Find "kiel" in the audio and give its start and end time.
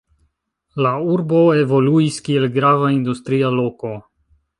2.29-2.47